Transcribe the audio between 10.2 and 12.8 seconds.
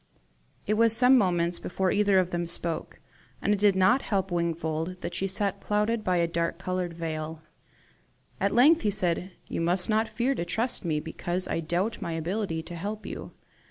to trust me because I doubt my ability to